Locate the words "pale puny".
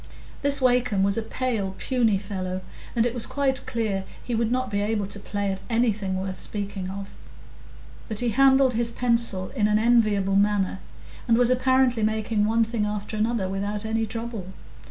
1.21-2.17